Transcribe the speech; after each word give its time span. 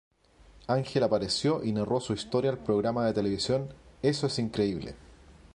Angel 0.67 1.03
apareció 1.03 1.63
y 1.63 1.71
narró 1.73 1.99
su 2.01 2.13
historia 2.13 2.49
al 2.49 2.57
programa 2.57 3.05
de 3.05 3.13
televisión, 3.13 3.71
¡Eso 4.01 4.25
es 4.25 4.39
increíble!. 4.39 4.95